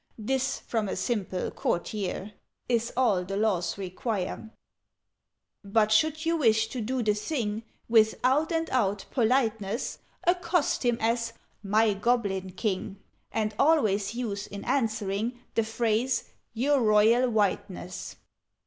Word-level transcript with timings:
This, 0.17 0.57
from 0.61 0.89
a 0.89 0.95
simple 0.95 1.51
courtier, 1.51 2.33
Is 2.67 2.91
all 2.97 3.23
the 3.23 3.37
Laws 3.37 3.75
require_: 3.75 4.49
"_But, 5.63 5.91
should 5.91 6.25
you 6.25 6.37
wish 6.37 6.69
to 6.69 6.81
do 6.81 7.03
the 7.03 7.13
thing 7.13 7.61
With 7.87 8.15
out 8.23 8.51
and 8.51 8.67
out 8.71 9.05
politeness, 9.11 9.99
Accost 10.25 10.83
him 10.83 10.97
as 10.99 11.33
'My 11.61 11.93
Goblin 11.93 12.49
King!' 12.53 12.97
And 13.31 13.53
always 13.59 14.15
use, 14.15 14.47
in 14.47 14.65
answering, 14.65 15.39
The 15.53 15.63
phrase 15.63 16.31
'Your 16.55 16.81
Royal 16.81 17.29
Whiteness!' 17.29 18.15